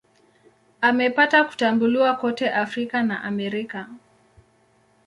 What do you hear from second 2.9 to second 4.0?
na Amerika.